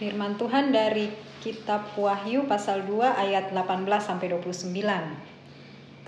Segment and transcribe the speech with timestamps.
[0.00, 4.72] Firman Tuhan dari kitab Wahyu pasal 2 ayat 18 sampai 29.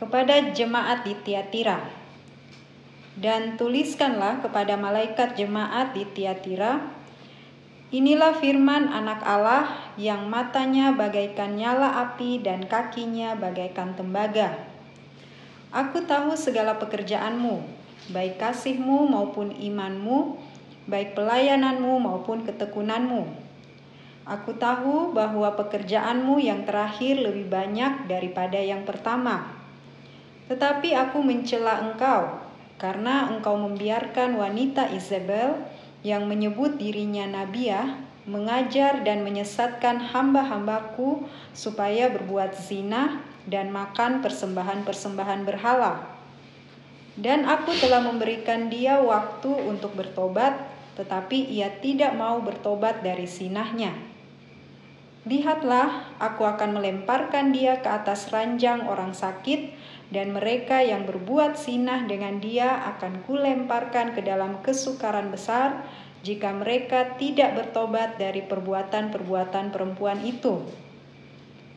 [0.00, 1.80] Kepada jemaat di Tiatira.
[3.14, 6.82] Dan tuliskanlah kepada malaikat jemaat di Tiatira,
[7.94, 14.66] Inilah firman anak Allah yang matanya bagaikan nyala api dan kakinya bagaikan tembaga.
[15.70, 17.62] Aku tahu segala pekerjaanmu,
[18.10, 20.42] baik kasihmu maupun imanmu,
[20.90, 23.43] baik pelayananmu maupun ketekunanmu.
[24.24, 29.52] Aku tahu bahwa pekerjaanmu yang terakhir lebih banyak daripada yang pertama.
[30.48, 32.40] Tetapi aku mencela engkau,
[32.80, 35.60] karena engkau membiarkan wanita Isabel
[36.00, 46.00] yang menyebut dirinya nabiah mengajar dan menyesatkan hamba-hambaku supaya berbuat zina dan makan persembahan-persembahan berhala.
[47.14, 50.56] Dan aku telah memberikan dia waktu untuk bertobat,
[50.96, 54.13] tetapi ia tidak mau bertobat dari sinahnya.
[55.24, 59.72] Lihatlah, aku akan melemparkan dia ke atas ranjang orang sakit,
[60.12, 65.80] dan mereka yang berbuat sinah dengan dia akan kulemparkan ke dalam kesukaran besar
[66.20, 70.60] jika mereka tidak bertobat dari perbuatan-perbuatan perempuan itu.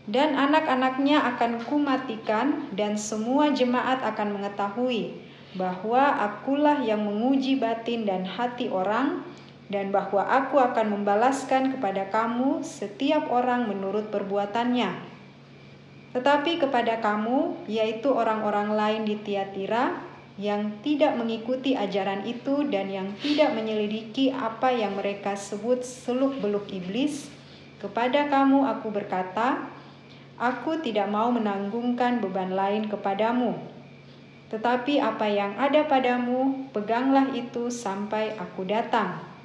[0.08, 5.24] Dan anak-anaknya akan kumatikan dan semua jemaat akan mengetahui
[5.56, 9.24] bahwa akulah yang menguji batin dan hati orang
[9.68, 14.96] dan bahwa aku akan membalaskan kepada kamu setiap orang menurut perbuatannya.
[16.16, 20.02] Tetapi kepada kamu, yaitu orang-orang lain di Tiatira,
[20.38, 27.28] yang tidak mengikuti ajaran itu dan yang tidak menyelidiki apa yang mereka sebut seluk-beluk iblis,
[27.82, 29.68] kepada kamu aku berkata,
[30.38, 33.58] aku tidak mau menanggungkan beban lain kepadamu.
[34.48, 39.37] Tetapi apa yang ada padamu, peganglah itu sampai aku datang.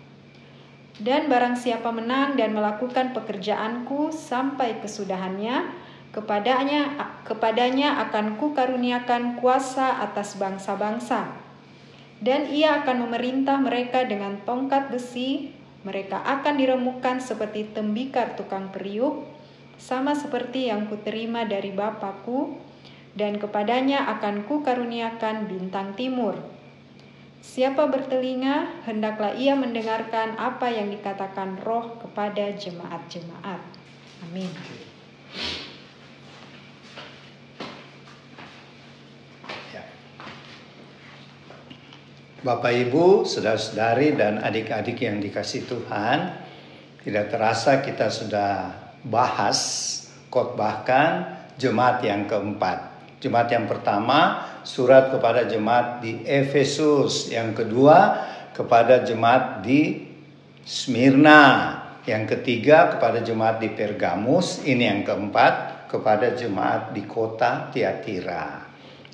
[1.03, 5.75] Dan barang siapa menang dan melakukan pekerjaanku sampai kesudahannya,
[6.15, 6.95] kepadanya
[7.27, 11.27] kepadanya akan kukaruniakan kuasa atas bangsa-bangsa.
[12.23, 15.51] Dan ia akan memerintah mereka dengan tongkat besi,
[15.83, 19.27] mereka akan diremukkan seperti tembikar tukang periuk,
[19.83, 22.55] sama seperti yang kuterima dari Bapakku,
[23.19, 26.62] dan kepadanya akan kukaruniakan bintang timur.
[27.43, 33.59] Siapa bertelinga, hendaklah ia mendengarkan apa yang dikatakan roh kepada jemaat-jemaat.
[34.23, 34.47] Amin.
[39.75, 39.83] Ya.
[42.47, 46.39] Bapak Ibu, saudara-saudari dan adik-adik yang dikasih Tuhan,
[47.03, 48.71] tidak terasa kita sudah
[49.03, 49.59] bahas
[50.31, 52.95] khotbahkan jemaat yang keempat.
[53.19, 60.11] Jemaat yang pertama surat kepada jemaat di Efesus, yang kedua kepada jemaat di
[60.63, 61.75] Smyrna,
[62.07, 68.71] yang ketiga kepada jemaat di Pergamus, ini yang keempat kepada jemaat di kota Tiatira.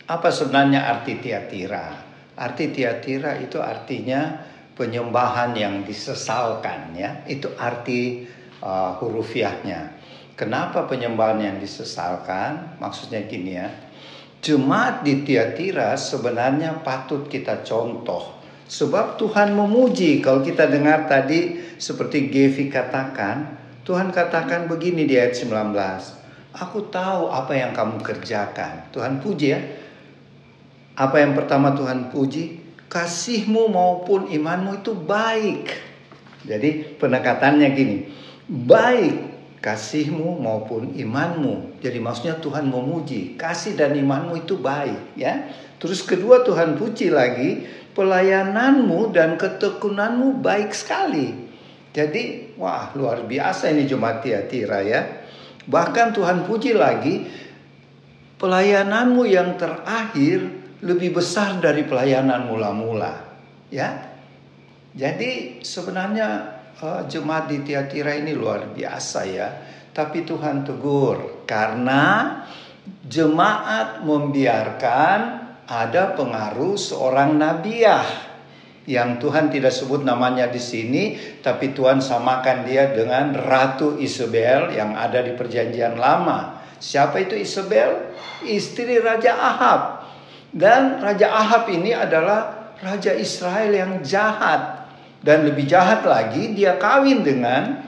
[0.08, 1.86] Apa sebenarnya arti Tiatira?
[2.38, 4.40] Arti Tiatira itu artinya
[4.76, 7.26] penyembahan yang disesalkan ya.
[7.28, 8.24] Itu arti
[8.62, 10.00] uh, hurufiahnya.
[10.38, 12.78] Kenapa penyembahan yang disesalkan?
[12.78, 13.68] Maksudnya gini ya
[14.38, 18.38] Jemaat di Tiatira sebenarnya patut kita contoh.
[18.70, 20.22] Sebab Tuhan memuji.
[20.22, 25.74] Kalau kita dengar tadi seperti Gevi katakan, Tuhan katakan begini di ayat 19.
[26.54, 28.92] Aku tahu apa yang kamu kerjakan.
[28.94, 29.60] Tuhan puji ya.
[30.94, 32.62] Apa yang pertama Tuhan puji?
[32.86, 35.66] Kasihmu maupun imanmu itu baik.
[36.46, 37.96] Jadi pendekatannya gini.
[38.48, 39.27] Baik
[39.58, 41.82] kasihmu maupun imanmu.
[41.82, 45.50] Jadi maksudnya Tuhan memuji, kasih dan imanmu itu baik ya.
[45.78, 51.34] Terus kedua Tuhan puji lagi, pelayananmu dan ketekunanmu baik sekali.
[51.94, 55.00] Jadi wah luar biasa ini jemaat Tiatira ya.
[55.66, 57.26] Bahkan Tuhan puji lagi,
[58.38, 60.46] pelayananmu yang terakhir
[60.82, 63.18] lebih besar dari pelayanan mula-mula
[63.70, 64.06] ya.
[64.94, 69.48] Jadi sebenarnya uh, jemaat di Tiatira ini luar biasa ya.
[69.94, 72.38] Tapi Tuhan tegur karena
[73.02, 75.18] jemaat membiarkan
[75.66, 78.28] ada pengaruh seorang nabiah
[78.88, 81.12] yang Tuhan tidak sebut namanya di sini,
[81.44, 86.64] tapi Tuhan samakan dia dengan Ratu Isabel yang ada di Perjanjian Lama.
[86.80, 88.16] Siapa itu Isabel?
[88.48, 89.80] Istri Raja Ahab.
[90.48, 94.87] Dan Raja Ahab ini adalah Raja Israel yang jahat.
[95.18, 97.82] Dan lebih jahat lagi, dia kawin dengan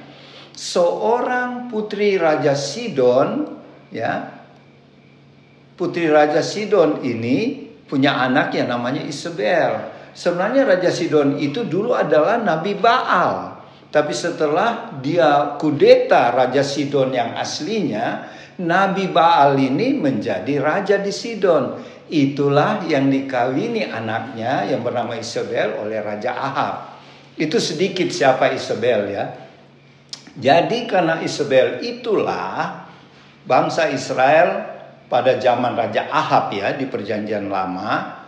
[0.51, 3.47] seorang putri Raja Sidon,
[3.95, 4.43] ya.
[5.79, 9.91] Putri Raja Sidon ini punya anak yang namanya Isabel.
[10.13, 13.63] Sebenarnya Raja Sidon itu dulu adalah Nabi Baal.
[13.91, 18.31] Tapi setelah dia kudeta Raja Sidon yang aslinya,
[18.61, 21.81] Nabi Baal ini menjadi raja di Sidon.
[22.11, 26.90] Itulah yang dikawini anaknya yang bernama Isabel oleh Raja Ahab.
[27.41, 29.25] Itu sedikit siapa Isabel ya.
[30.37, 32.85] Jadi karena Isabel itulah
[33.49, 34.69] bangsa Israel
[35.09, 38.21] pada zaman Raja Ahab ya di perjanjian lama.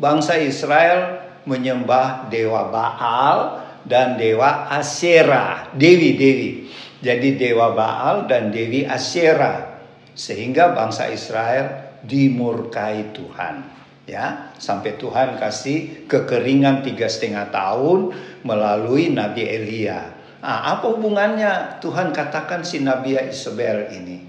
[0.00, 3.38] Bangsa Israel menyembah dewa Baal
[3.84, 6.72] dan dewa Asyera, dewi-dewi.
[7.04, 9.76] Jadi dewa Baal dan dewi Asyera.
[10.16, 18.14] Sehingga bangsa Israel dimurkai Tuhan ya sampai Tuhan kasih kekeringan tiga setengah tahun
[18.44, 20.20] melalui Nabi Elia.
[20.40, 24.24] Nah, apa hubungannya Tuhan katakan si Nabi Isabel ini?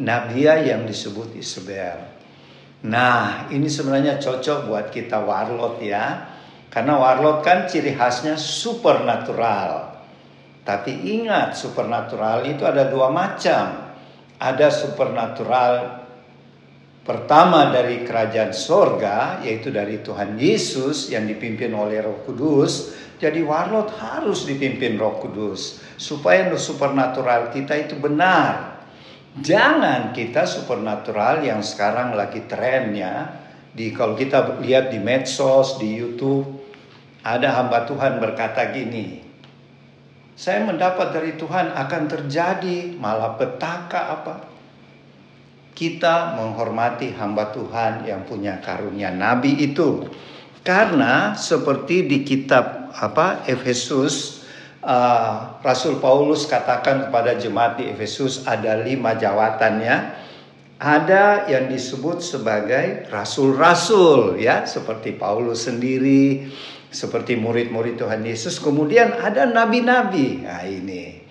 [0.00, 2.00] Nabi yang disebut Isabel.
[2.84, 6.32] Nah, ini sebenarnya cocok buat kita warlot ya.
[6.68, 9.94] Karena warlot kan ciri khasnya supernatural.
[10.64, 13.94] Tapi ingat, supernatural itu ada dua macam.
[14.40, 16.03] Ada supernatural
[17.04, 23.94] pertama dari kerajaan sorga yaitu dari Tuhan Yesus yang dipimpin oleh Roh Kudus jadi warlot
[24.00, 28.82] harus dipimpin Roh Kudus supaya supernatural kita itu benar.
[29.38, 33.42] Jangan kita supernatural yang sekarang lagi trennya.
[33.74, 36.46] Di kalau kita lihat di medsos di YouTube
[37.24, 39.24] ada hamba Tuhan berkata gini
[40.36, 44.34] saya mendapat dari Tuhan akan terjadi malah petaka apa
[45.74, 50.06] kita menghormati hamba Tuhan yang punya karunia nabi itu.
[50.64, 54.46] Karena seperti di kitab apa Efesus
[54.80, 60.24] uh, Rasul Paulus katakan kepada jemaat di Efesus ada lima jawatannya.
[60.74, 66.50] Ada yang disebut sebagai rasul-rasul ya, seperti Paulus sendiri,
[66.90, 68.58] seperti murid-murid Tuhan Yesus.
[68.58, 70.44] Kemudian ada nabi-nabi.
[70.44, 71.24] Nah ini.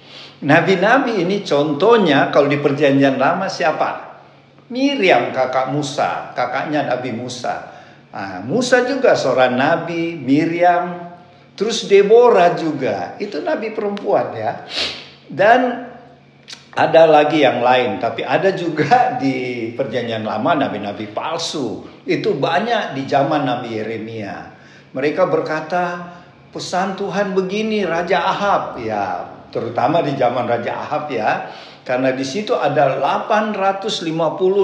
[0.44, 4.13] Nabi-nabi ini contohnya kalau di perjanjian lama siapa?
[4.74, 7.70] Miriam kakak Musa, kakaknya Nabi Musa.
[8.10, 11.14] Nah, Musa juga seorang nabi, Miriam,
[11.54, 13.18] terus Deborah juga.
[13.22, 14.66] Itu nabi perempuan ya.
[15.30, 15.90] Dan
[16.74, 21.86] ada lagi yang lain, tapi ada juga di perjanjian lama nabi-nabi palsu.
[22.06, 24.38] Itu banyak di zaman Nabi Yeremia.
[24.94, 25.86] Mereka berkata,
[26.50, 28.78] pesan Tuhan begini Raja Ahab.
[28.82, 31.50] Ya, terutama di zaman Raja Ahab ya
[31.84, 34.00] karena di situ ada 850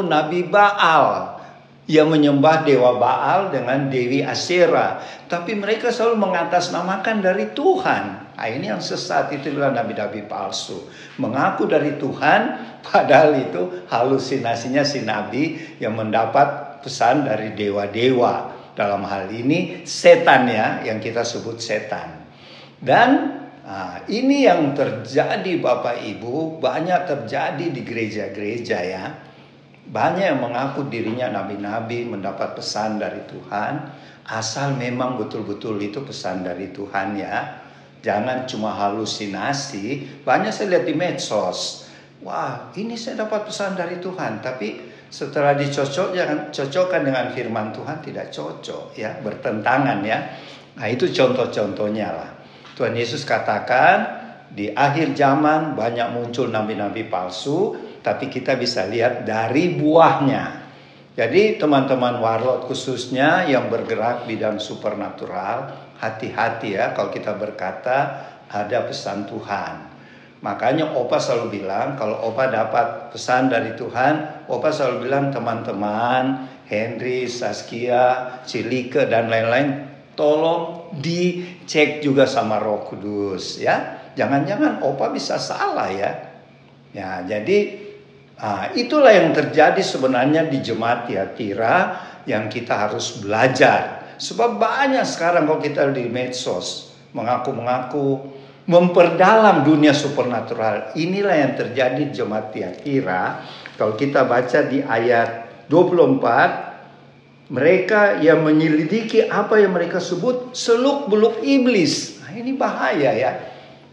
[0.07, 1.39] nabi Baal
[1.89, 5.03] yang menyembah dewa Baal dengan Dewi Asyera.
[5.27, 8.03] Tapi mereka selalu mengatasnamakan dari Tuhan.
[8.39, 10.87] Nah, ini yang sesat itu adalah nabi-nabi palsu.
[11.19, 12.41] Mengaku dari Tuhan
[12.87, 18.55] padahal itu halusinasinya si nabi yang mendapat pesan dari dewa-dewa.
[18.79, 22.15] Dalam hal ini setan ya yang kita sebut setan.
[22.79, 23.38] Dan
[23.69, 29.13] Nah, ini yang terjadi Bapak Ibu, banyak terjadi di gereja-gereja ya.
[29.85, 33.93] Banyak yang mengaku dirinya nabi-nabi mendapat pesan dari Tuhan,
[34.25, 37.61] asal memang betul-betul itu pesan dari Tuhan ya.
[38.01, 40.25] Jangan cuma halusinasi.
[40.25, 41.85] Banyak saya lihat di medsos.
[42.25, 44.81] Wah, ini saya dapat pesan dari Tuhan, tapi
[45.13, 50.25] setelah dicocokkan cocokkan dengan firman Tuhan tidak cocok ya, bertentangan ya.
[50.73, 52.38] Nah, itu contoh-contohnya lah.
[52.79, 53.97] Tuhan Yesus katakan
[54.55, 60.63] di akhir zaman banyak muncul nabi-nabi palsu, tapi kita bisa lihat dari buahnya.
[61.11, 67.97] Jadi teman-teman warlot khususnya yang bergerak bidang supernatural, hati-hati ya kalau kita berkata
[68.47, 69.91] ada pesan Tuhan.
[70.39, 77.27] Makanya Opa selalu bilang kalau Opa dapat pesan dari Tuhan, Opa selalu bilang teman-teman, Henry,
[77.27, 79.88] Saskia, Cilike dan lain-lain
[80.19, 84.11] tolong dicek juga sama Roh Kudus ya.
[84.19, 86.11] Jangan-jangan opa bisa salah ya.
[86.91, 87.79] Ya, jadi
[88.35, 94.11] ah, itulah yang terjadi sebenarnya di jemaat Tiatira yang kita harus belajar.
[94.19, 98.35] Sebab banyak sekarang kalau kita di medsos mengaku-mengaku
[98.69, 100.93] memperdalam dunia supernatural.
[100.99, 103.41] Inilah yang terjadi di jemaat Tiatira.
[103.79, 106.68] Kalau kita baca di ayat 24
[107.49, 112.21] mereka yang menyelidiki apa yang mereka sebut seluk beluk iblis.
[112.21, 113.31] Nah, ini bahaya ya.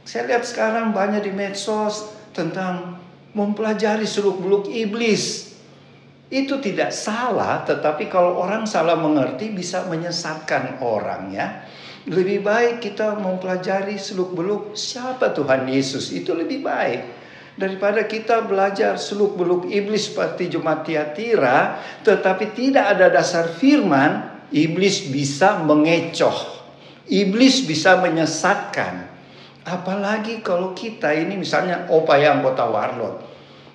[0.05, 3.01] Saya lihat sekarang banyak di medsos tentang
[3.33, 5.57] mempelajari seluk beluk iblis.
[6.29, 11.65] Itu tidak salah, tetapi kalau orang salah mengerti bisa menyesatkan orang ya.
[12.07, 17.16] Lebih baik kita mempelajari seluk beluk siapa Tuhan Yesus itu lebih baik
[17.57, 25.09] daripada kita belajar seluk beluk iblis seperti Jemaat Tiatira tetapi tidak ada dasar firman iblis
[25.09, 26.65] bisa mengecoh
[27.09, 29.17] iblis bisa menyesatkan
[29.67, 33.17] Apalagi kalau kita ini misalnya opa yang anggota warlot.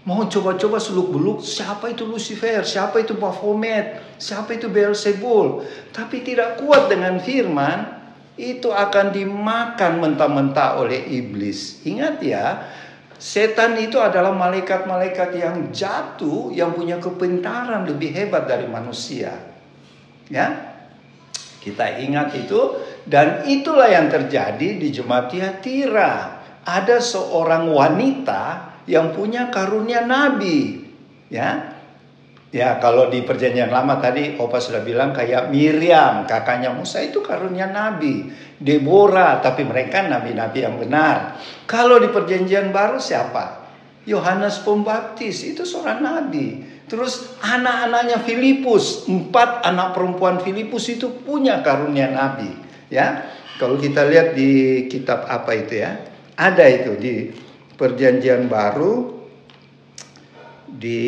[0.07, 5.67] Mau coba-coba seluk-beluk siapa itu Lucifer, siapa itu Baphomet, siapa itu Beelzebul.
[5.91, 8.01] Tapi tidak kuat dengan firman,
[8.39, 11.83] itu akan dimakan mentah-mentah oleh iblis.
[11.83, 12.65] Ingat ya,
[13.21, 19.37] setan itu adalah malaikat-malaikat yang jatuh yang punya kepintaran lebih hebat dari manusia.
[20.25, 20.73] Ya.
[21.61, 26.41] Kita ingat itu dan itulah yang terjadi di Jemaat Tiatira.
[26.65, 30.89] Ada seorang wanita yang punya karunia nabi.
[31.29, 31.80] Ya.
[32.51, 37.71] Ya, kalau di perjanjian lama tadi Opa sudah bilang kayak Miriam, kakaknya Musa itu karunia
[37.71, 38.27] nabi.
[38.59, 41.39] Deborah, tapi mereka nabi-nabi yang benar.
[41.63, 43.71] Kalau di perjanjian baru siapa?
[44.03, 46.59] Yohanes Pembaptis, itu seorang nabi.
[46.91, 52.51] Terus anak-anaknya Filipus, empat anak perempuan Filipus itu punya karunia nabi.
[52.91, 53.31] Ya,
[53.63, 56.03] kalau kita lihat di kitab apa itu ya,
[56.35, 57.31] ada itu di
[57.79, 59.23] perjanjian baru
[60.67, 60.99] di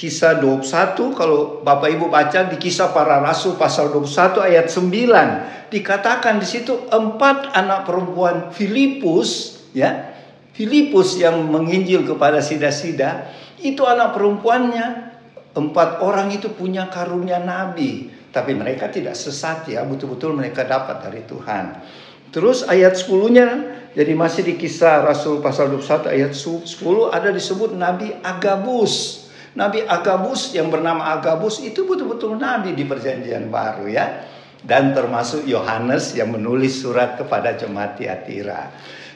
[0.00, 0.64] kisah 21
[1.12, 6.88] kalau Bapak Ibu baca di kisah para rasul pasal 21 ayat 9 dikatakan di situ
[6.88, 10.16] empat anak perempuan Filipus ya
[10.56, 13.28] Filipus yang menginjil kepada sida-sida
[13.60, 15.12] itu anak perempuannya
[15.52, 21.28] empat orang itu punya karunia nabi tapi mereka tidak sesat ya betul-betul mereka dapat dari
[21.28, 21.76] Tuhan
[22.32, 23.48] terus ayat 10-nya
[23.92, 26.62] jadi masih di kisah Rasul pasal 21 ayat 10
[27.10, 29.26] ada disebut Nabi Agabus.
[29.56, 34.06] Nabi Agabus yang bernama Agabus itu betul-betul nabi di perjanjian baru ya.
[34.60, 38.68] Dan termasuk Yohanes yang menulis surat kepada jemaat Tiatira.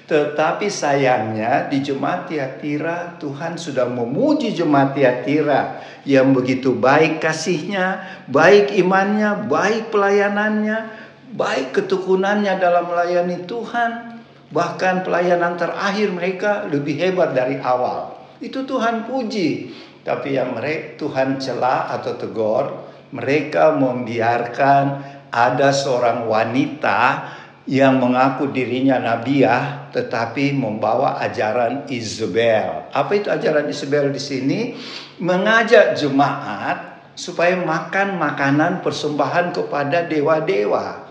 [0.08, 8.72] Tetapi sayangnya di jemaat Tiatira Tuhan sudah memuji jemaat Tiatira yang begitu baik kasihnya, baik
[8.72, 10.88] imannya, baik pelayanannya,
[11.36, 14.14] baik ketekunannya dalam melayani Tuhan
[14.54, 18.14] Bahkan pelayanan terakhir mereka lebih hebat dari awal.
[18.38, 19.74] Itu Tuhan puji.
[20.04, 22.64] Tapi yang mereka Tuhan celah atau tegur,
[23.16, 24.84] mereka membiarkan
[25.32, 27.00] ada seorang wanita
[27.64, 32.92] yang mengaku dirinya nabiah tetapi membawa ajaran Isabel.
[32.92, 34.60] Apa itu ajaran Isabel di sini?
[35.24, 41.08] Mengajak jemaat supaya makan makanan persembahan kepada dewa-dewa.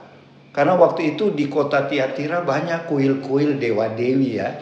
[0.54, 4.54] Karena waktu itu di kota Tiatira banyak kuil-kuil dewa-dewi ya.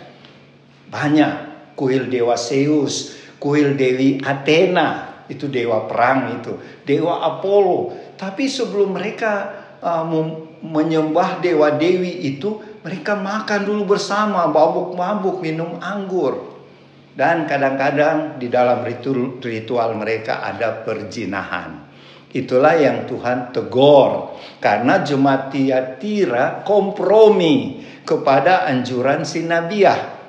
[0.88, 1.34] Banyak
[1.76, 6.54] kuil dewa Zeus, kuil dewi Athena, itu dewa perang itu,
[6.86, 7.98] dewa Apollo.
[8.14, 9.50] Tapi sebelum mereka
[9.82, 10.06] uh,
[10.62, 16.54] menyembah dewa-dewi itu, mereka makan dulu bersama, mabuk-mabuk, minum anggur.
[17.12, 21.92] Dan kadang-kadang di dalam ritual mereka ada perjinahan.
[22.32, 24.40] Itulah yang Tuhan tegur.
[24.64, 30.21] Karena jemaat Tiatira kompromi kepada anjuran sinabiah.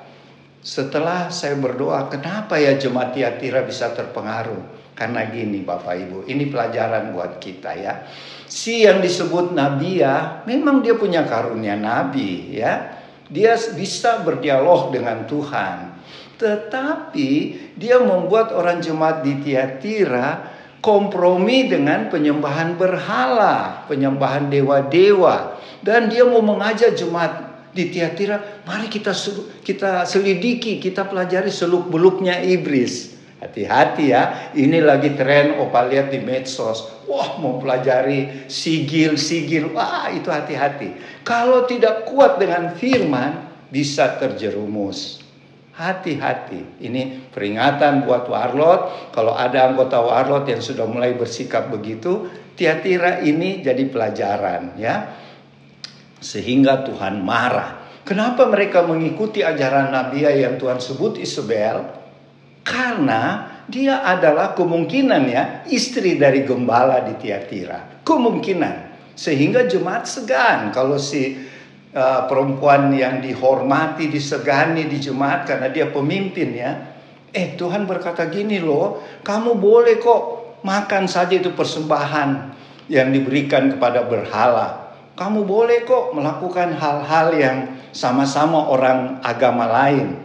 [0.63, 4.95] Setelah saya berdoa, kenapa ya jemaat Tiatira bisa terpengaruh?
[4.95, 8.07] Karena gini Bapak Ibu, ini pelajaran buat kita ya.
[8.47, 12.95] Si yang disebut nabiah, memang dia punya karunia nabi ya.
[13.27, 15.99] Dia bisa berdialog dengan Tuhan.
[16.39, 17.29] Tetapi
[17.75, 20.47] dia membuat orang jemaat di Tiatira
[20.79, 25.59] kompromi dengan penyembahan berhala, penyembahan dewa-dewa.
[25.83, 29.11] Dan dia mau mengajak jemaat di Tiatira, mari kita
[29.65, 33.17] kita selidiki, kita pelajari seluk-beluknya iblis.
[33.43, 37.03] Hati-hati ya, ini lagi tren opa lihat di medsos.
[37.11, 39.75] Wah, mau pelajari sigil-sigil.
[39.75, 40.95] Wah, itu hati-hati.
[41.27, 45.19] Kalau tidak kuat dengan firman, bisa terjerumus.
[45.75, 46.79] Hati-hati.
[46.79, 49.11] Ini peringatan buat warlot.
[49.11, 55.22] Kalau ada anggota warlot yang sudah mulai bersikap begitu, tiatira ini jadi pelajaran ya.
[56.23, 57.83] Sehingga Tuhan marah.
[58.07, 61.83] Kenapa mereka mengikuti ajaran Nabi yang Tuhan sebut Isabel?
[62.63, 68.03] Karena dia adalah kemungkinan ya istri dari gembala di Tiatira.
[68.03, 68.75] Kemungkinan.
[69.15, 71.37] Sehingga jemaat segan kalau si
[71.95, 76.71] uh, perempuan yang dihormati, disegani di jemaat karena dia pemimpin ya.
[77.33, 80.23] Eh Tuhan berkata gini loh, kamu boleh kok
[80.67, 82.29] makan saja itu persembahan
[82.91, 84.82] yang diberikan kepada berhala.
[85.13, 87.57] Kamu boleh kok melakukan hal-hal yang
[87.93, 90.17] sama-sama orang agama lain.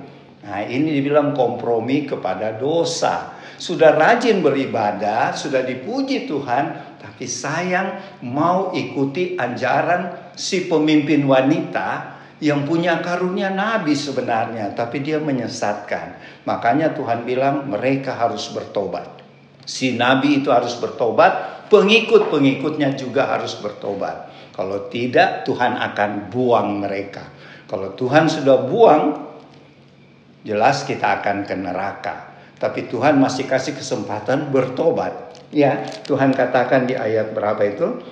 [0.48, 3.36] Nah ini dibilang kompromi kepada dosa.
[3.60, 12.64] Sudah rajin beribadah, sudah dipuji Tuhan, tapi sayang mau ikuti ajaran si pemimpin wanita yang
[12.64, 16.16] punya karunia nabi sebenarnya, tapi dia menyesatkan.
[16.46, 19.20] Makanya Tuhan bilang mereka harus bertobat.
[19.68, 24.27] Si nabi itu harus bertobat, pengikut-pengikutnya juga harus bertobat.
[24.58, 27.30] Kalau tidak, Tuhan akan buang mereka.
[27.70, 29.02] Kalau Tuhan sudah buang,
[30.42, 32.34] jelas kita akan ke neraka.
[32.58, 35.30] Tapi Tuhan masih kasih kesempatan bertobat.
[35.54, 38.02] Ya, Tuhan katakan di ayat berapa itu?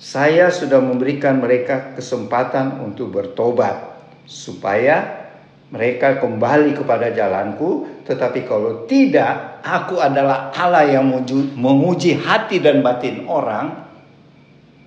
[0.00, 3.76] Saya sudah memberikan mereka kesempatan untuk bertobat
[4.24, 5.28] supaya
[5.68, 11.12] mereka kembali kepada jalanku, tetapi kalau tidak, aku adalah Allah yang
[11.60, 13.83] menguji hati dan batin orang,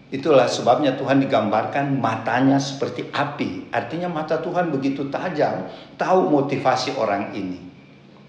[0.07, 3.67] Itulah sebabnya Tuhan digambarkan matanya seperti api.
[3.75, 5.67] Artinya mata Tuhan begitu tajam,
[5.99, 7.59] tahu motivasi orang ini.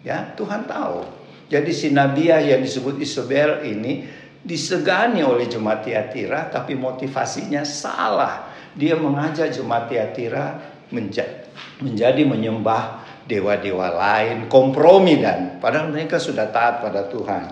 [0.02, 1.06] Ya, Tuhan tahu.
[1.46, 4.04] Jadi si Nabiah yang disebut Isabel ini
[4.42, 8.50] disegani oleh jemaat Tiatira tapi motivasinya salah.
[8.74, 10.58] Dia mengajak jemaat Tiatira
[10.90, 11.46] menjadi,
[11.78, 17.42] menjadi menyembah dewa-dewa lain, kompromi dan padahal mereka sudah taat pada Tuhan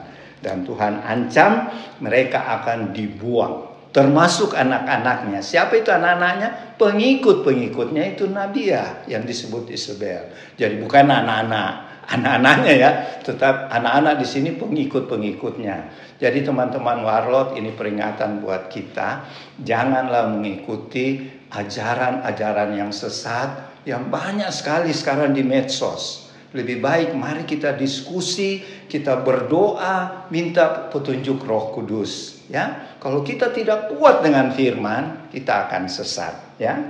[0.41, 1.69] dan Tuhan ancam
[2.01, 5.41] mereka akan dibuang termasuk anak-anaknya.
[5.41, 6.77] Siapa itu anak-anaknya?
[6.77, 10.37] Pengikut-pengikutnya itu Nabiya yang disebut Isabel.
[10.61, 12.91] Jadi bukan anak-anak, anak-anaknya ya,
[13.25, 15.89] tetap anak-anak di sini pengikut-pengikutnya.
[16.21, 19.25] Jadi teman-teman warlot ini peringatan buat kita,
[19.65, 26.29] janganlah mengikuti ajaran-ajaran yang sesat yang banyak sekali sekarang di medsos.
[26.53, 28.61] Lebih baik mari kita diskusi,
[28.93, 32.86] kita berdoa, minta petunjuk Roh Kudus, ya.
[32.99, 36.81] Kalau kita tidak kuat dengan firman, kita akan sesat, ya.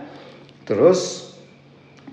[0.67, 1.31] Terus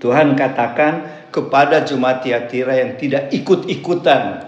[0.02, 4.42] Tuhan katakan kepada jemaat Tiatira yang tidak ikut-ikutan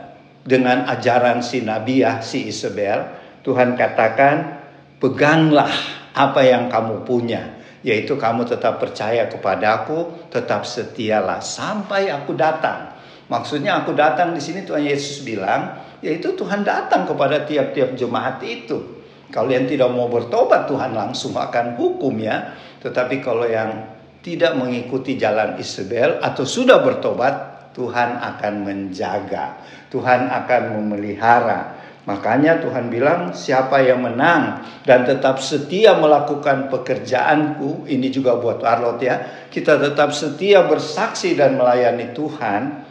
[0.47, 3.07] dengan ajaran si Nabiah, si Isabel,
[3.43, 4.63] Tuhan katakan,
[5.03, 5.71] peganglah
[6.15, 12.95] apa yang kamu punya, yaitu kamu tetap percaya kepadaku, tetap setialah sampai aku datang.
[13.27, 18.96] Maksudnya aku datang di sini Tuhan Yesus bilang, yaitu Tuhan datang kepada tiap-tiap jemaat itu.
[19.31, 22.55] Kalau yang tidak mau bertobat Tuhan langsung akan hukum ya.
[22.79, 27.35] Tetapi kalau yang tidak mengikuti jalan Isabel atau sudah bertobat,
[27.75, 29.61] Tuhan akan menjaga.
[29.93, 31.77] Tuhan akan memelihara.
[32.07, 37.91] Makanya Tuhan bilang siapa yang menang dan tetap setia melakukan pekerjaanku.
[37.91, 39.47] Ini juga buat Arlot ya.
[39.51, 42.86] Kita tetap setia bersaksi dan melayani Tuhan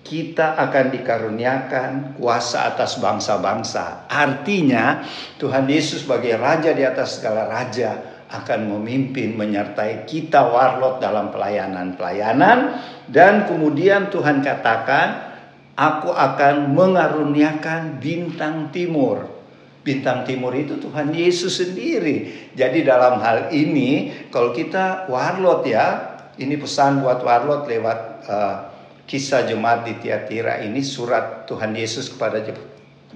[0.00, 4.08] kita akan dikaruniakan kuasa atas bangsa-bangsa.
[4.08, 5.04] Artinya,
[5.36, 12.78] Tuhan Yesus sebagai raja di atas segala raja akan memimpin menyertai kita warlot dalam pelayanan-pelayanan
[13.10, 15.34] dan kemudian Tuhan katakan
[15.74, 19.42] aku akan mengaruniakan bintang timur.
[19.80, 22.52] Bintang timur itu Tuhan Yesus sendiri.
[22.52, 28.69] Jadi dalam hal ini kalau kita warlot ya, ini pesan buat warlot lewat uh,
[29.10, 32.46] kisah jemaat di Tiatira ini surat Tuhan Yesus kepada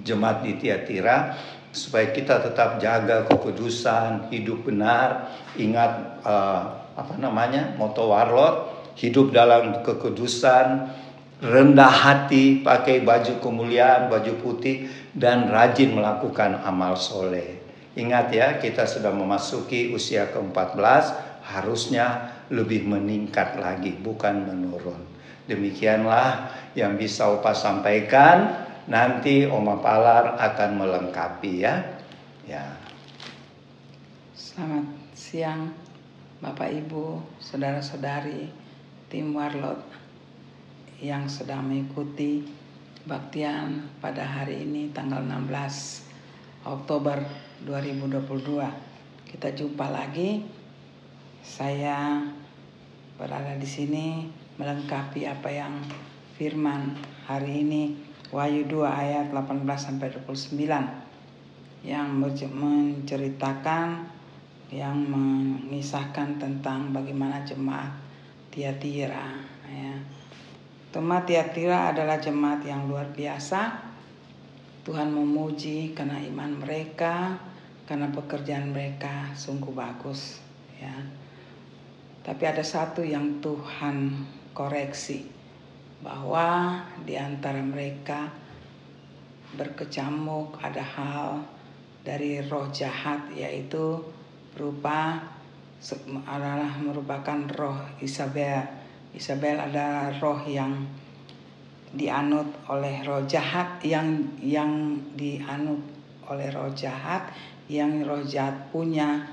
[0.03, 1.31] jemaat di Tiatira
[1.71, 9.83] supaya kita tetap jaga kekudusan, hidup benar, ingat uh, apa namanya moto warlot, hidup dalam
[9.87, 10.91] kekudusan,
[11.39, 17.59] rendah hati, pakai baju kemuliaan, baju putih, dan rajin melakukan amal soleh.
[17.95, 21.03] Ingat ya, kita sudah memasuki usia ke-14,
[21.43, 25.14] harusnya lebih meningkat lagi, bukan menurun.
[25.45, 28.65] Demikianlah yang bisa Opa sampaikan.
[28.89, 32.01] Nanti Oma Palar akan melengkapi ya.
[32.45, 32.77] Ya.
[34.33, 35.73] Selamat siang
[36.41, 38.49] Bapak Ibu, saudara-saudari
[39.09, 39.81] tim Warlot
[41.01, 42.45] yang sedang mengikuti
[43.05, 47.21] baktian pada hari ini tanggal 16 Oktober
[47.65, 49.29] 2022.
[49.29, 50.41] Kita jumpa lagi.
[51.45, 52.25] Saya
[53.17, 54.07] berada di sini
[54.55, 55.73] melengkapi apa yang
[56.39, 56.95] firman
[57.27, 57.95] hari ini
[58.31, 60.59] Wahyu 2 ayat 18 sampai 29
[61.85, 63.87] yang menceritakan
[64.73, 67.93] yang mengisahkan tentang bagaimana jemaat
[68.49, 69.37] Tiatira
[69.69, 69.95] ya.
[70.95, 73.83] Jemaat Tiatira adalah jemaat yang luar biasa.
[74.87, 77.35] Tuhan memuji karena iman mereka,
[77.83, 80.39] karena pekerjaan mereka sungguh bagus
[80.79, 80.93] ya.
[82.23, 84.23] Tapi ada satu yang Tuhan
[84.55, 85.27] koreksi
[85.99, 88.31] bahwa di antara mereka
[89.59, 91.43] berkecamuk ada hal
[92.07, 93.99] dari roh jahat yaitu
[94.55, 95.19] berupa
[96.25, 98.63] adalah merupakan roh Isabel.
[99.11, 100.87] Isabel adalah roh yang
[101.95, 105.79] dianut oleh roh jahat yang yang dianut
[106.27, 107.31] oleh roh jahat
[107.71, 109.23] yang roh jahat punya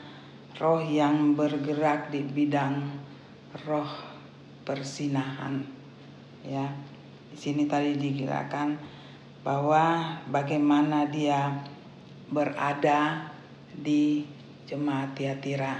[0.60, 2.86] roh yang bergerak di bidang
[3.66, 4.11] roh
[4.62, 5.62] persinahan
[6.42, 6.70] ya
[7.32, 8.76] di sini tadi dikirakan
[9.42, 11.64] bahwa bagaimana dia
[12.30, 13.32] berada
[13.72, 14.24] di
[14.68, 15.74] jemaat Tiatira.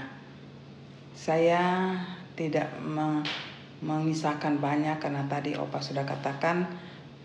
[1.13, 1.93] Saya
[2.33, 3.23] tidak me
[3.83, 6.63] mengisahkan banyak karena tadi Opa sudah katakan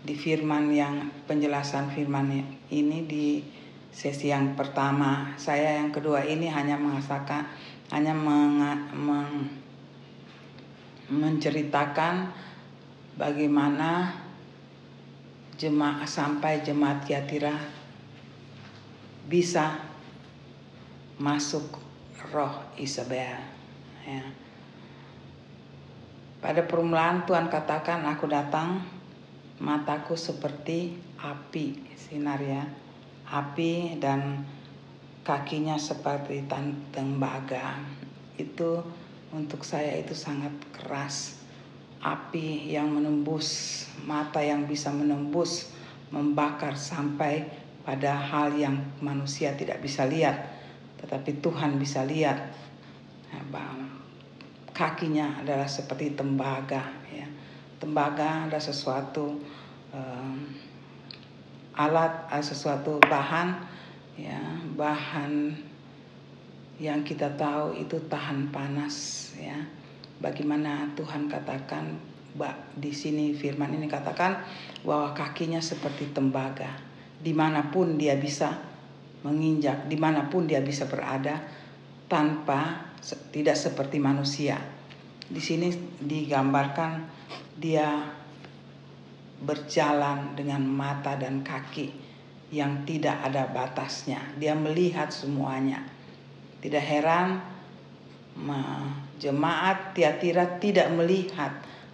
[0.03, 3.39] di firman yang penjelasan firman ini di
[3.95, 7.47] sesi yang pertama saya yang kedua ini hanya mengasakan
[7.95, 8.59] hanya meng,
[8.91, 9.47] meng,
[11.09, 12.29] menceritakan
[13.17, 14.13] bagaimana
[15.59, 17.57] jemaah sampai jemaat Yatira
[19.27, 19.77] bisa
[21.19, 21.77] masuk
[22.31, 23.35] roh Isabel
[24.07, 24.23] ya.
[26.39, 28.79] Pada permulaan Tuhan katakan aku datang
[29.59, 32.63] mataku seperti api sinar ya
[33.27, 34.47] api dan
[35.21, 36.47] kakinya seperti
[36.95, 37.77] tembaga
[38.39, 38.81] itu
[39.35, 41.37] untuk saya itu sangat keras.
[41.99, 45.75] Api yang menembus mata yang bisa menembus
[46.15, 47.43] membakar sampai
[47.83, 50.59] pada hal yang manusia tidak bisa lihat
[50.99, 52.51] tetapi Tuhan bisa lihat.
[53.31, 53.75] Nah,
[54.75, 57.27] kakinya adalah seperti tembaga ya.
[57.79, 59.39] Tembaga ada sesuatu
[59.95, 60.35] um,
[61.79, 63.55] alat sesuatu bahan
[64.19, 64.39] ya
[64.75, 65.55] bahan
[66.79, 69.55] yang kita tahu itu tahan panas ya
[70.23, 71.99] bagaimana Tuhan katakan
[72.79, 74.39] di sini firman ini katakan
[74.87, 76.71] bahwa kakinya seperti tembaga
[77.19, 78.55] di mana pun dia bisa
[79.27, 81.43] menginjak di mana pun dia bisa berada
[82.07, 82.95] tanpa
[83.35, 84.55] tidak seperti manusia
[85.27, 85.67] di sini
[85.99, 87.05] digambarkan
[87.59, 88.19] dia
[89.43, 91.91] berjalan dengan mata dan kaki
[92.49, 94.19] yang tidak ada batasnya.
[94.41, 95.85] Dia melihat semuanya.
[96.59, 97.39] Tidak heran
[99.19, 101.51] jemaat Tiatira tidak melihat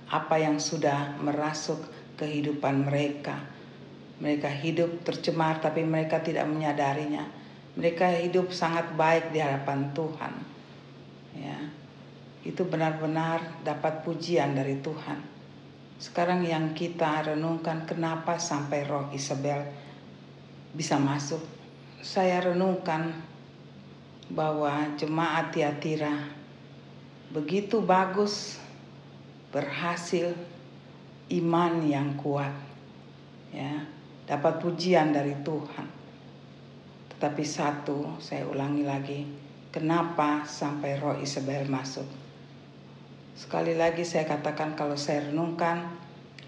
[0.10, 1.82] apa yang sudah merasuk
[2.17, 3.41] kehidupan mereka.
[4.21, 7.25] Mereka hidup tercemar tapi mereka tidak menyadarinya.
[7.75, 10.34] Mereka hidup sangat baik di hadapan Tuhan.
[11.36, 11.60] Ya.
[12.45, 15.36] Itu benar-benar dapat pujian dari Tuhan
[15.95, 19.63] sekarang yang kita renungkan kenapa sampai roh Isabel
[20.75, 21.39] bisa masuk.
[22.04, 23.15] Saya renungkan
[24.32, 26.34] bahwa jemaat Tiatira
[27.30, 28.58] begitu bagus,
[29.52, 30.34] berhasil,
[31.30, 32.54] iman yang kuat.
[33.56, 33.88] Ya,
[34.28, 35.88] dapat pujian dari Tuhan.
[37.16, 39.20] Tetapi satu, saya ulangi lagi,
[39.72, 42.08] kenapa sampai roh Isabel masuk?
[43.36, 45.92] Sekali lagi saya katakan kalau saya renungkan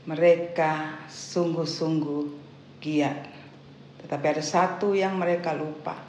[0.08, 2.24] mereka sungguh-sungguh
[2.80, 3.28] giat.
[4.04, 6.00] Tetapi ada satu yang mereka lupa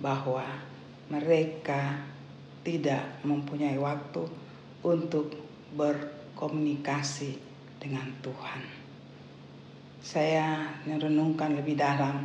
[0.00, 0.69] bahwa
[1.10, 1.98] mereka
[2.62, 4.22] tidak mempunyai waktu
[4.86, 5.34] untuk
[5.74, 7.36] berkomunikasi
[7.82, 8.62] dengan Tuhan.
[10.00, 12.24] Saya merenungkan lebih dalam.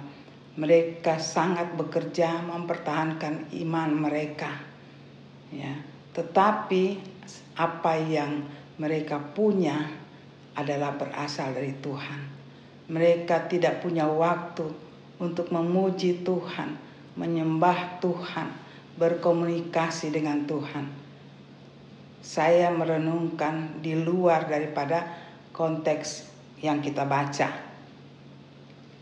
[0.56, 4.56] Mereka sangat bekerja mempertahankan iman mereka.
[5.52, 5.76] Ya,
[6.16, 6.96] tetapi
[7.60, 8.48] apa yang
[8.80, 9.92] mereka punya
[10.56, 12.22] adalah berasal dari Tuhan.
[12.88, 14.64] Mereka tidak punya waktu
[15.20, 16.80] untuk memuji Tuhan,
[17.20, 18.48] menyembah Tuhan,
[18.96, 20.88] berkomunikasi dengan Tuhan.
[22.26, 25.06] Saya merenungkan di luar daripada
[25.52, 26.26] konteks
[26.64, 27.52] yang kita baca.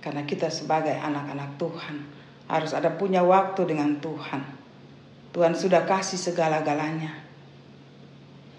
[0.03, 1.95] Karena kita sebagai anak-anak Tuhan
[2.51, 4.43] harus ada punya waktu dengan Tuhan.
[5.32, 7.23] Tuhan sudah kasih segala-galanya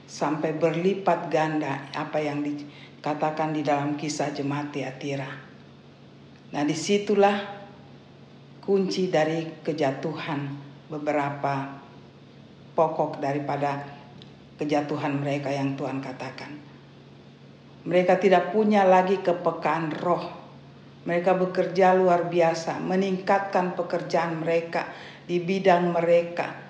[0.08, 5.28] sampai berlipat ganda apa yang dikatakan di dalam kisah jemaat Tiatira.
[6.54, 7.36] Nah di situlah
[8.64, 10.63] kunci dari kejatuhan
[10.94, 11.82] beberapa
[12.78, 13.82] pokok daripada
[14.54, 16.54] kejatuhan mereka yang Tuhan katakan.
[17.84, 20.24] Mereka tidak punya lagi kepekaan roh.
[21.04, 24.88] Mereka bekerja luar biasa, meningkatkan pekerjaan mereka
[25.28, 26.64] di bidang mereka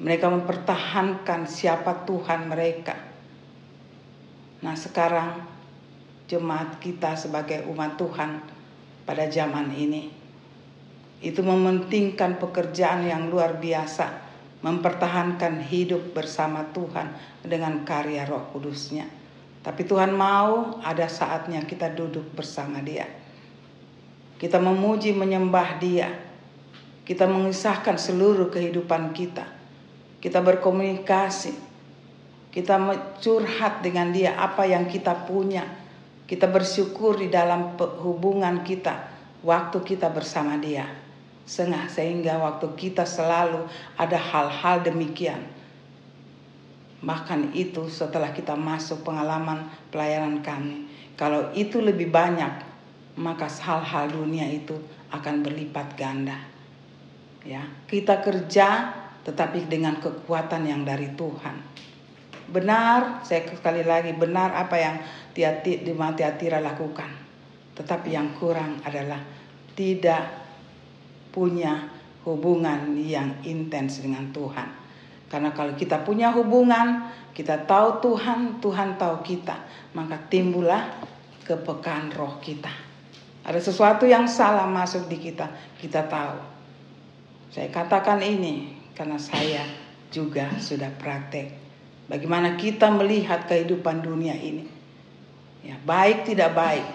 [0.00, 2.96] mereka mempertahankan siapa Tuhan mereka.
[4.64, 5.44] Nah, sekarang
[6.24, 8.40] jemaat kita sebagai umat Tuhan
[9.04, 10.19] pada zaman ini
[11.20, 14.24] itu mementingkan pekerjaan yang luar biasa,
[14.64, 17.12] mempertahankan hidup bersama Tuhan
[17.44, 19.08] dengan karya Roh Kudusnya.
[19.60, 23.04] Tapi Tuhan mau ada saatnya kita duduk bersama Dia.
[24.40, 26.08] Kita memuji menyembah Dia.
[27.04, 29.60] Kita mengisahkan seluruh kehidupan kita
[30.20, 31.56] kita berkomunikasi,
[32.52, 32.76] kita
[33.24, 35.64] curhat dengan dia apa yang kita punya,
[36.28, 39.08] kita bersyukur di dalam hubungan kita,
[39.40, 40.84] waktu kita bersama dia.
[41.50, 43.66] Sengah sehingga waktu kita selalu
[43.98, 45.42] ada hal-hal demikian.
[47.02, 50.86] Bahkan itu setelah kita masuk pengalaman pelayanan kami.
[51.18, 52.62] Kalau itu lebih banyak,
[53.18, 54.78] maka hal-hal dunia itu
[55.10, 56.38] akan berlipat ganda.
[57.42, 58.94] Ya, kita kerja
[59.26, 61.56] tetapi dengan kekuatan yang dari Tuhan.
[62.46, 64.96] Benar, saya sekali lagi benar apa yang
[65.34, 67.10] Tiatira lakukan.
[67.74, 69.18] Tetapi yang kurang adalah
[69.72, 70.39] tidak
[71.30, 71.88] punya
[72.26, 74.68] hubungan yang intens dengan Tuhan.
[75.30, 79.56] Karena kalau kita punya hubungan, kita tahu Tuhan, Tuhan tahu kita,
[79.94, 81.00] maka timbullah
[81.46, 82.70] kepekaan roh kita.
[83.46, 85.48] Ada sesuatu yang salah masuk di kita,
[85.80, 86.38] kita tahu.
[87.50, 89.64] Saya katakan ini karena saya
[90.10, 91.56] juga sudah praktek.
[92.10, 94.66] Bagaimana kita melihat kehidupan dunia ini.
[95.62, 96.86] Ya, baik tidak baik,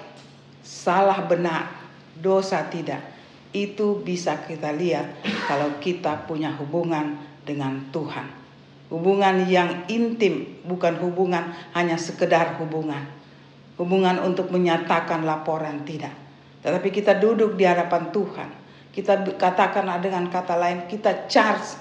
[0.60, 1.72] salah benar,
[2.20, 3.15] dosa tidak.
[3.56, 7.16] Itu bisa kita lihat kalau kita punya hubungan
[7.48, 8.28] dengan Tuhan.
[8.92, 13.08] Hubungan yang intim, bukan hubungan hanya sekedar hubungan.
[13.80, 16.12] Hubungan untuk menyatakan laporan tidak.
[16.68, 18.50] Tetapi kita duduk di hadapan Tuhan.
[18.92, 21.80] Kita katakan dengan kata lain, kita charge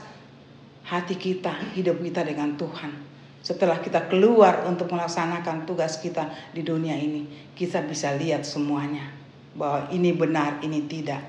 [0.87, 2.93] hati kita, hidup kita dengan Tuhan.
[3.45, 9.05] Setelah kita keluar untuk melaksanakan tugas kita di dunia ini, kita bisa lihat semuanya
[9.53, 11.21] bahwa ini benar, ini tidak.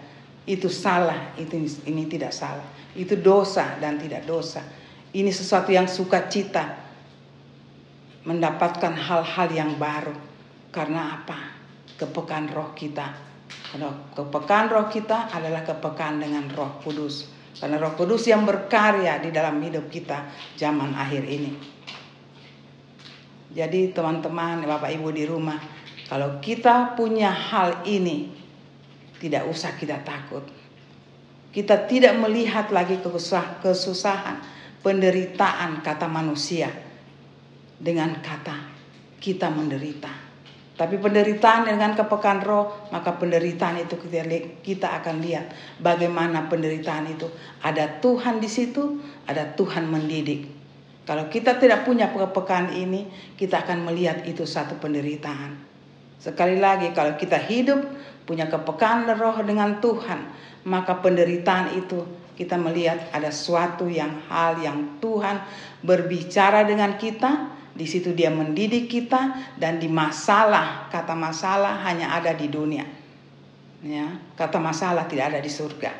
[0.45, 1.58] Itu salah, itu
[1.89, 2.65] ini tidak salah.
[2.93, 4.62] Itu dosa dan tidak dosa.
[5.12, 6.86] Ini sesuatu yang sukacita
[8.25, 10.13] mendapatkan hal-hal yang baru.
[10.69, 11.38] Karena apa?
[11.97, 13.15] Kepekaan roh kita.
[13.71, 17.29] Karena kepekaan roh kita adalah kepekaan dengan Roh Kudus.
[17.55, 20.27] Karena Roh Kudus yang berkarya di dalam hidup kita
[20.60, 21.55] zaman akhir ini.
[23.55, 25.55] Jadi teman-teman, Bapak Ibu di rumah,
[26.12, 28.27] kalau kita punya hal ini,
[29.19, 30.43] tidak usah kita takut.
[31.56, 32.99] Kita tidak melihat lagi
[33.63, 34.43] kesusahan,
[34.84, 36.67] penderitaan kata manusia
[37.80, 38.75] dengan kata
[39.23, 40.25] kita menderita.
[40.75, 44.28] Tapi penderitaan dengan kepekaan roh, maka penderitaan itu kita,
[44.60, 47.32] kita akan lihat bagaimana penderitaan itu.
[47.63, 50.51] Ada Tuhan di situ, ada Tuhan mendidik.
[51.08, 53.08] Kalau kita tidak punya kepekaan ini,
[53.39, 55.56] kita akan melihat itu satu penderitaan.
[56.19, 57.80] Sekali lagi, kalau kita hidup
[58.25, 60.29] punya kepekaan roh dengan Tuhan,
[60.65, 62.03] maka penderitaan itu
[62.35, 65.39] kita melihat ada suatu yang hal yang Tuhan
[65.85, 72.35] berbicara dengan kita, di situ dia mendidik kita dan di masalah, kata masalah hanya ada
[72.35, 72.83] di dunia.
[73.85, 75.93] Ya, kata masalah tidak ada di surga.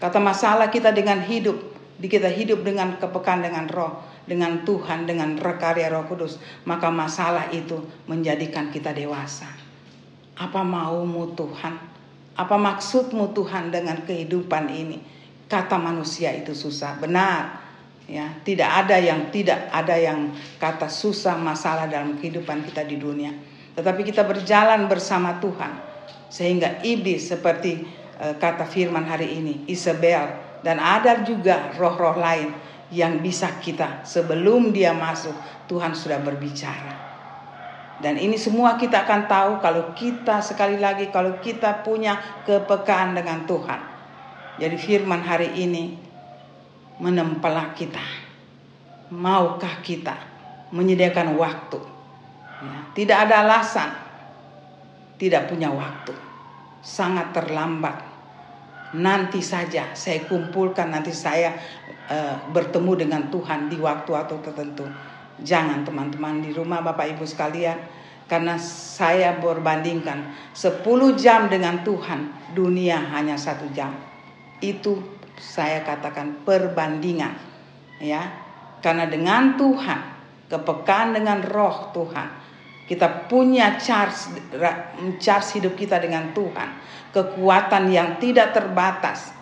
[0.00, 1.58] Kata masalah kita dengan hidup,
[2.00, 7.82] kita hidup dengan kepekaan dengan roh, dengan Tuhan, dengan rekarya Roh Kudus, maka masalah itu
[8.06, 9.67] menjadikan kita dewasa.
[10.38, 11.74] Apa maumu Tuhan?
[12.38, 14.98] Apa maksudmu Tuhan dengan kehidupan ini?
[15.50, 16.96] Kata manusia itu susah.
[17.02, 17.66] Benar.
[18.08, 23.36] Ya, tidak ada yang tidak ada yang kata susah masalah dalam kehidupan kita di dunia.
[23.76, 25.76] Tetapi kita berjalan bersama Tuhan
[26.32, 27.84] sehingga iblis seperti
[28.16, 30.24] uh, kata firman hari ini, Isabel
[30.66, 32.50] dan ada juga roh-roh lain
[32.88, 35.36] yang bisa kita sebelum dia masuk
[35.68, 36.97] Tuhan sudah berbicara.
[37.98, 43.42] Dan ini semua kita akan tahu kalau kita sekali lagi kalau kita punya kepekaan dengan
[43.42, 43.80] Tuhan.
[44.58, 45.98] Jadi firman hari ini
[47.02, 48.02] menempelak kita.
[49.10, 50.14] Maukah kita
[50.70, 51.80] menyediakan waktu?
[52.58, 54.08] Ya, tidak ada alasan
[55.18, 56.14] tidak punya waktu.
[56.80, 58.06] Sangat terlambat.
[58.96, 61.52] Nanti saja saya kumpulkan nanti saya
[62.08, 64.88] uh, bertemu dengan Tuhan di waktu-waktu tertentu.
[65.38, 67.78] Jangan teman-teman di rumah Bapak Ibu sekalian
[68.28, 70.84] karena saya berbandingkan 10
[71.16, 73.94] jam dengan Tuhan, dunia hanya satu jam.
[74.58, 75.00] Itu
[75.38, 77.38] saya katakan perbandingan.
[78.02, 78.30] Ya,
[78.82, 80.00] karena dengan Tuhan,
[80.50, 82.28] kepekaan dengan roh Tuhan,
[82.90, 84.38] kita punya charge,
[85.22, 86.78] charge hidup kita dengan Tuhan.
[87.14, 89.32] Kekuatan yang tidak terbatas.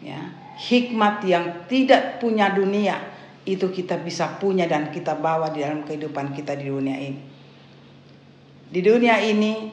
[0.00, 5.80] Ya, hikmat yang tidak punya dunia itu kita bisa punya dan kita bawa di dalam
[5.88, 7.22] kehidupan kita di dunia ini.
[8.70, 9.72] Di dunia ini,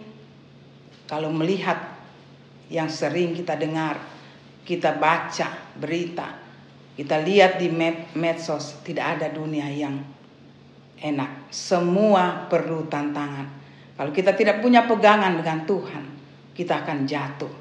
[1.05, 1.99] kalau melihat
[2.71, 3.99] yang sering kita dengar,
[4.63, 6.39] kita baca berita,
[6.95, 7.67] kita lihat di
[8.15, 9.99] medsos, tidak ada dunia yang
[11.03, 11.51] enak.
[11.51, 13.47] Semua perlu tantangan.
[13.99, 16.03] Kalau kita tidak punya pegangan dengan Tuhan,
[16.55, 17.53] kita akan jatuh.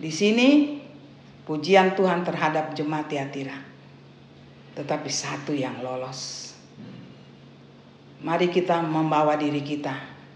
[0.00, 0.80] Di sini
[1.44, 3.73] pujian Tuhan terhadap jemaat Tiatira
[4.74, 6.52] tetapi satu yang lolos.
[8.24, 9.94] Mari kita membawa diri kita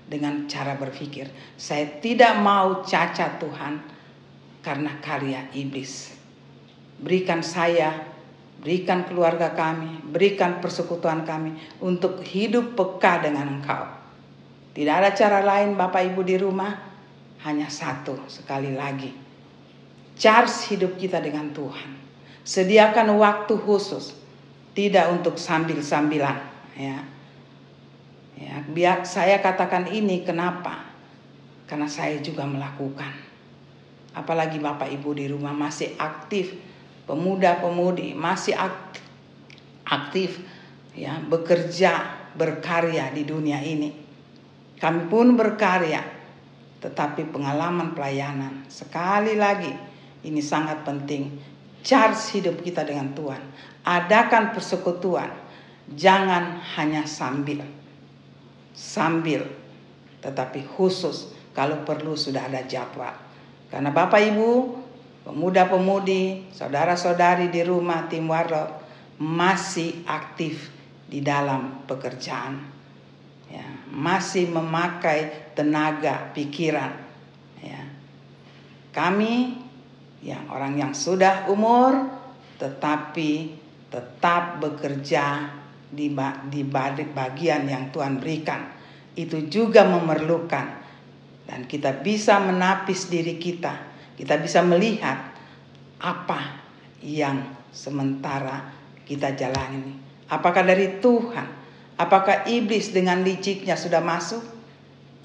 [0.08, 1.28] dengan cara berpikir.
[1.58, 3.74] Saya tidak mau cacat Tuhan
[4.60, 6.12] karena karya iblis.
[6.98, 7.94] Berikan saya,
[8.60, 13.84] berikan keluarga kami, berikan persekutuan kami untuk hidup peka dengan Engkau.
[14.74, 16.74] Tidak ada cara lain Bapak Ibu di rumah,
[17.46, 19.14] hanya satu sekali lagi.
[20.18, 21.94] Charge hidup kita dengan Tuhan.
[22.42, 24.17] Sediakan waktu khusus
[24.78, 26.38] tidak untuk sambil-sambilan
[26.78, 27.02] ya.
[28.38, 30.86] Ya, biar saya katakan ini kenapa?
[31.66, 33.10] Karena saya juga melakukan.
[34.14, 36.54] Apalagi Bapak Ibu di rumah masih aktif,
[37.10, 39.02] pemuda-pemudi masih aktif,
[39.82, 40.30] aktif
[40.94, 43.90] ya, bekerja, berkarya di dunia ini.
[44.78, 46.06] Kami pun berkarya,
[46.78, 49.74] tetapi pengalaman pelayanan sekali lagi
[50.22, 51.34] ini sangat penting.
[51.82, 53.42] Charge hidup kita dengan Tuhan.
[53.86, 55.30] Adakan persekutuan.
[55.88, 57.64] Jangan hanya sambil
[58.78, 59.42] sambil
[60.22, 63.10] tetapi khusus kalau perlu sudah ada jadwal.
[63.66, 64.50] Karena Bapak Ibu,
[65.26, 68.70] pemuda-pemudi, saudara-saudari di rumah tim Warlot
[69.18, 70.70] masih aktif
[71.10, 72.62] di dalam pekerjaan.
[73.50, 76.94] Ya, masih memakai tenaga pikiran.
[77.58, 77.82] Ya.
[78.94, 79.58] Kami
[80.22, 82.06] yang orang yang sudah umur
[82.58, 83.54] tetapi
[83.88, 85.48] tetap bekerja
[85.88, 86.12] di,
[86.52, 86.62] di
[87.12, 88.68] bagian yang Tuhan berikan.
[89.16, 90.86] Itu juga memerlukan.
[91.48, 93.72] Dan kita bisa menapis diri kita.
[94.14, 95.32] Kita bisa melihat
[95.98, 96.60] apa
[97.00, 97.40] yang
[97.72, 98.68] sementara
[99.08, 99.96] kita jalani.
[100.28, 101.48] Apakah dari Tuhan?
[101.98, 104.44] Apakah iblis dengan liciknya sudah masuk?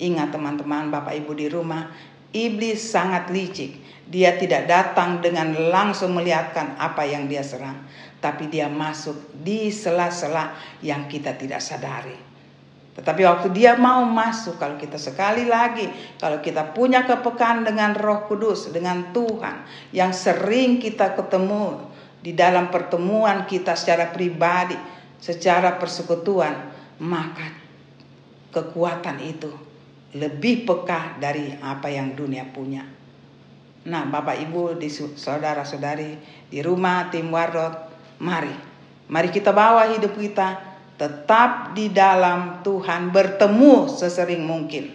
[0.01, 1.91] Ingat teman-teman Bapak Ibu di rumah
[2.33, 7.87] iblis sangat licik dia tidak datang dengan langsung melihatkan apa yang dia serang
[8.23, 12.15] tapi dia masuk di sela-sela yang kita tidak sadari.
[12.95, 15.91] Tetapi waktu dia mau masuk, kalau kita sekali lagi,
[16.21, 21.83] kalau kita punya kepekaan dengan Roh Kudus, dengan Tuhan yang sering kita ketemu
[22.23, 24.77] di dalam pertemuan kita secara pribadi,
[25.19, 26.69] secara persekutuan,
[27.01, 27.49] maka
[28.53, 29.72] kekuatan itu
[30.13, 32.85] lebih peka dari apa yang dunia punya.
[33.83, 34.79] Nah, Bapak Ibu,
[35.17, 36.15] saudara-saudari
[36.47, 37.91] di rumah tim Warrot,
[38.23, 38.55] Mari,
[39.11, 44.93] mari kita bawa hidup kita tetap di dalam Tuhan bertemu sesering mungkin.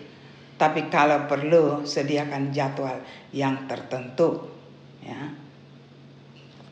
[0.58, 4.48] Tapi kalau perlu sediakan jadwal yang tertentu.
[5.04, 5.34] Ya.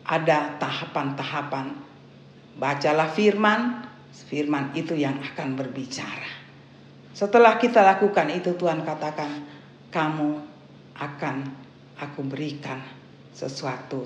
[0.07, 1.67] Ada tahapan-tahapan.
[2.57, 3.85] Bacalah firman,
[4.31, 6.36] firman itu yang akan berbicara.
[7.17, 9.41] Setelah kita lakukan itu Tuhan katakan,
[9.89, 10.37] kamu
[11.01, 11.37] akan
[11.97, 12.77] aku berikan
[13.33, 14.05] sesuatu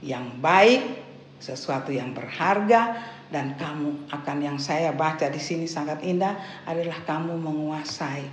[0.00, 1.04] yang baik
[1.44, 2.96] sesuatu yang berharga
[3.28, 8.24] dan kamu akan yang saya baca di sini sangat indah adalah kamu menguasai.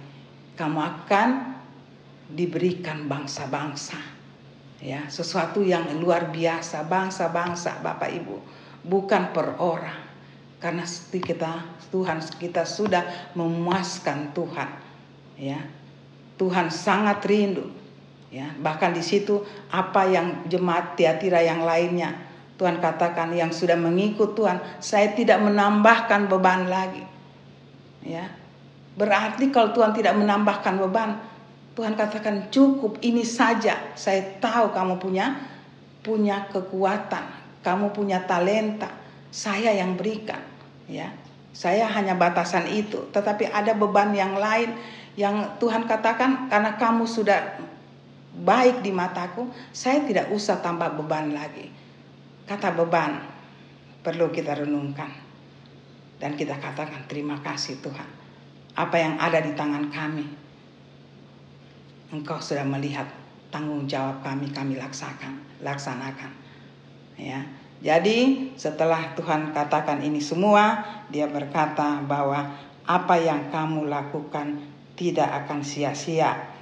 [0.56, 1.30] Kamu akan
[2.32, 3.99] diberikan bangsa-bangsa.
[4.82, 8.36] Ya, sesuatu yang luar biasa bangsa-bangsa Bapak Ibu,
[8.88, 10.11] bukan per orang.
[10.62, 14.69] Karena kita Tuhan kita sudah memuaskan Tuhan.
[15.36, 15.65] Ya.
[16.38, 17.69] Tuhan sangat rindu
[18.32, 24.38] ya bahkan di situ apa yang jemaat Tiatira yang lainnya Tuhan katakan yang sudah mengikut
[24.38, 27.02] Tuhan, saya tidak menambahkan beban lagi.
[28.06, 28.30] Ya.
[28.93, 31.17] Berarti kalau Tuhan tidak menambahkan beban,
[31.74, 33.82] Tuhan katakan cukup ini saja.
[33.97, 35.41] Saya tahu kamu punya
[36.06, 37.34] punya kekuatan,
[37.65, 38.93] kamu punya talenta.
[39.34, 40.45] Saya yang berikan,
[40.91, 41.10] ya.
[41.51, 44.71] Saya hanya batasan itu, tetapi ada beban yang lain
[45.19, 47.60] yang Tuhan katakan karena kamu sudah
[48.39, 51.67] baik di mataku, saya tidak usah tambah beban lagi.
[52.47, 53.19] Kata beban
[53.99, 55.12] perlu kita renungkan.
[56.21, 58.08] Dan kita katakan terima kasih Tuhan.
[58.77, 60.25] Apa yang ada di tangan kami.
[62.13, 63.08] Engkau sudah melihat
[63.51, 66.32] tanggung jawab kami kami laksanakan, laksanakan.
[67.19, 67.43] Ya.
[67.82, 72.54] Jadi setelah Tuhan katakan ini semua, dia berkata bahwa
[72.86, 74.62] apa yang kamu lakukan
[74.94, 76.54] tidak akan sia-sia.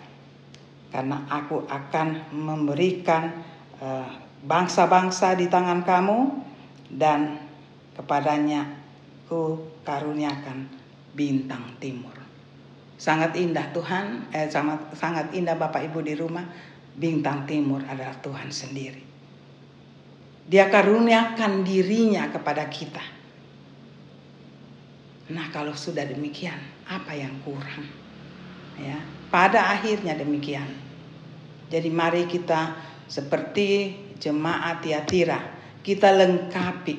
[0.89, 3.35] Karena aku akan memberikan
[3.83, 4.09] uh,
[4.47, 6.19] bangsa-bangsa di tangan kamu
[6.87, 7.43] dan
[7.99, 8.79] kepadanya
[9.27, 10.71] ku karuniakan
[11.13, 12.15] bintang timur.
[12.99, 16.47] Sangat indah Tuhan, eh, sangat, sangat indah Bapak Ibu di rumah.
[16.99, 19.08] Bintang timur adalah Tuhan sendiri.
[20.49, 23.05] Dia karuniakan dirinya kepada kita.
[25.29, 26.57] Nah kalau sudah demikian,
[26.89, 27.85] apa yang kurang?
[28.81, 28.97] Ya,
[29.29, 30.65] pada akhirnya demikian.
[31.69, 32.73] Jadi mari kita
[33.05, 35.37] seperti jemaat Tiatira.
[35.85, 36.97] Kita lengkapi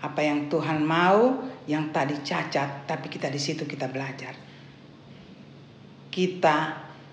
[0.00, 4.32] apa yang Tuhan mau, yang tadi cacat, tapi kita di situ kita belajar.
[6.08, 6.56] Kita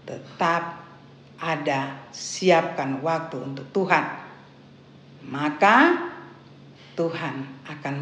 [0.07, 0.63] tetap
[1.37, 4.26] ada siapkan waktu untuk Tuhan.
[5.27, 6.07] Maka
[6.97, 7.95] Tuhan akan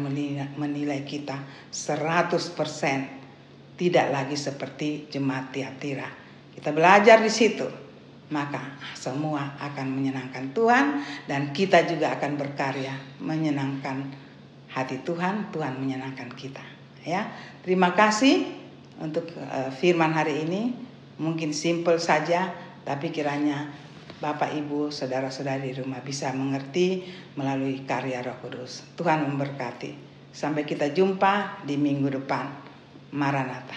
[0.56, 1.36] menilai kita
[1.68, 6.08] 100% tidak lagi seperti jemaat Tiatira.
[6.56, 7.84] Kita belajar di situ
[8.26, 10.98] maka semua akan menyenangkan Tuhan
[11.30, 14.02] dan kita juga akan berkarya menyenangkan
[14.74, 16.64] hati Tuhan, Tuhan menyenangkan kita.
[17.06, 17.30] Ya,
[17.62, 18.50] terima kasih
[18.98, 20.74] untuk uh, firman hari ini.
[21.16, 22.50] Mungkin simple saja,
[22.82, 23.70] tapi kiranya
[24.16, 27.04] Bapak, Ibu, saudara-saudari di rumah bisa mengerti
[27.36, 28.80] melalui karya Roh Kudus.
[28.96, 29.92] Tuhan memberkati.
[30.32, 32.48] Sampai kita jumpa di minggu depan.
[33.12, 33.76] Maranatha.